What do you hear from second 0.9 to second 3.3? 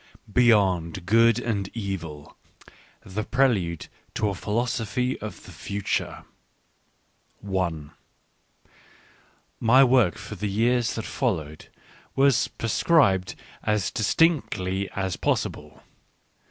Good and Evil: The